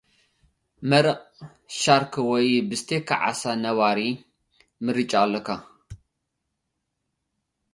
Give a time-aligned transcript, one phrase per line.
[0.89, 1.17] መረቕ
[1.79, 3.99] ሻርክ ወይ ብስቴካ ዓሳ ነባሪ?
[4.85, 5.47] ምርጫ ኣለካ።